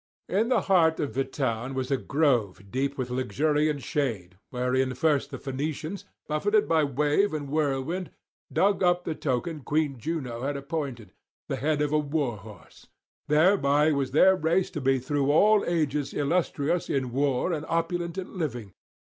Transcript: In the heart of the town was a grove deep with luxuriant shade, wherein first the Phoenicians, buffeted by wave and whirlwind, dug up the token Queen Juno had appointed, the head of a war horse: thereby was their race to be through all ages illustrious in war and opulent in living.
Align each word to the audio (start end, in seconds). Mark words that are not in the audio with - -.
In 0.27 0.49
the 0.49 0.61
heart 0.61 0.99
of 0.99 1.13
the 1.13 1.23
town 1.23 1.75
was 1.75 1.91
a 1.91 1.97
grove 1.97 2.71
deep 2.71 2.97
with 2.97 3.11
luxuriant 3.11 3.83
shade, 3.83 4.35
wherein 4.49 4.95
first 4.95 5.29
the 5.29 5.37
Phoenicians, 5.37 6.05
buffeted 6.27 6.67
by 6.67 6.83
wave 6.83 7.35
and 7.35 7.47
whirlwind, 7.51 8.09
dug 8.51 8.81
up 8.81 9.03
the 9.03 9.13
token 9.13 9.59
Queen 9.59 9.99
Juno 9.99 10.41
had 10.41 10.57
appointed, 10.57 11.13
the 11.47 11.57
head 11.57 11.83
of 11.83 11.91
a 11.93 11.99
war 11.99 12.37
horse: 12.37 12.87
thereby 13.27 13.91
was 13.91 14.09
their 14.09 14.35
race 14.35 14.71
to 14.71 14.81
be 14.81 14.97
through 14.97 15.29
all 15.31 15.63
ages 15.67 16.15
illustrious 16.15 16.89
in 16.89 17.11
war 17.11 17.53
and 17.53 17.63
opulent 17.69 18.17
in 18.17 18.39
living. 18.39 18.73